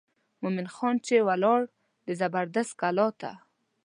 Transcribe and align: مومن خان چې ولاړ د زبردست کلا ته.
مومن 0.41 0.67
خان 0.75 0.95
چې 1.05 1.15
ولاړ 1.27 1.61
د 2.05 2.07
زبردست 2.19 2.73
کلا 2.81 3.07
ته. 3.21 3.31